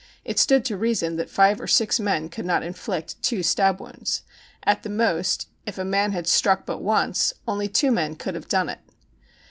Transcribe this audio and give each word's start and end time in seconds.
It 0.25 0.39
stood 0.39 0.65
to 0.65 0.77
reason 0.77 1.17
that 1.17 1.29
five 1.29 1.61
or 1.61 1.67
six 1.67 1.99
men 1.99 2.27
could 2.27 2.43
not 2.43 2.63
inflict 2.63 3.21
two 3.21 3.43
stab 3.43 3.79
wounds. 3.79 4.23
At 4.63 4.81
the 4.81 4.89
most, 4.89 5.47
if 5.67 5.77
a 5.77 5.85
man 5.85 6.11
had 6.11 6.25
struck 6.25 6.65
but 6.65 6.81
once, 6.81 7.35
only 7.47 7.67
two 7.67 7.91
men 7.91 8.15
could 8.15 8.33
have 8.33 8.47
done 8.49 8.69
it. 8.69 8.79